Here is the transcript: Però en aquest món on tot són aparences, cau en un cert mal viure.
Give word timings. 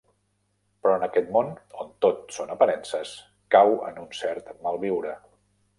Però 0.85 0.93
en 0.99 1.05
aquest 1.07 1.29
món 1.35 1.51
on 1.83 1.93
tot 2.07 2.25
són 2.39 2.55
aparences, 2.57 3.15
cau 3.59 3.79
en 3.91 4.03
un 4.07 4.13
cert 4.23 4.53
mal 4.67 4.83
viure. 4.89 5.19